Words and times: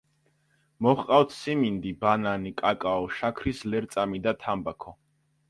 მოჰყავთ 0.85 1.35
სიმინდი, 1.39 1.91
ბანანი, 2.05 2.53
კაკაო, 2.63 3.05
შაქრის 3.19 3.63
ლერწამი 3.75 4.25
და 4.27 4.35
თამბაქო. 4.49 4.97